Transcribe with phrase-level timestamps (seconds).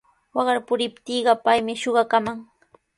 [0.35, 2.37] Waqar puriptiiqa paymi shuqakaman.